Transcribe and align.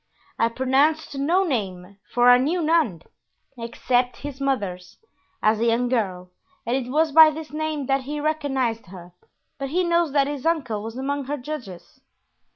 "I 0.39 0.49
pronounced 0.49 1.15
no 1.15 1.43
name, 1.43 1.99
for 2.11 2.27
I 2.31 2.39
knew 2.39 2.63
none, 2.63 3.03
except 3.55 4.17
his 4.25 4.41
mother's, 4.41 4.97
as 5.43 5.59
a 5.59 5.65
young 5.67 5.89
girl, 5.89 6.31
and 6.65 6.75
it 6.75 6.89
was 6.89 7.11
by 7.11 7.29
this 7.29 7.51
name 7.53 7.85
that 7.85 8.01
he 8.05 8.19
recognized 8.19 8.87
her, 8.87 9.13
but 9.59 9.69
he 9.69 9.83
knows 9.83 10.11
that 10.13 10.25
his 10.25 10.43
uncle 10.43 10.81
was 10.81 10.97
among 10.97 11.25
her 11.25 11.37
judges." 11.37 12.01